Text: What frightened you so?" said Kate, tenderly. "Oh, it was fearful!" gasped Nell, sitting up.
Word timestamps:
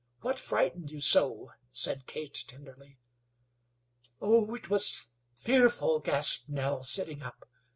What 0.21 0.39
frightened 0.39 0.89
you 0.89 0.99
so?" 0.99 1.51
said 1.71 2.07
Kate, 2.07 2.33
tenderly. 2.47 2.97
"Oh, 4.19 4.55
it 4.55 4.67
was 4.67 5.09
fearful!" 5.35 5.99
gasped 5.99 6.49
Nell, 6.49 6.81
sitting 6.81 7.21
up. 7.21 7.47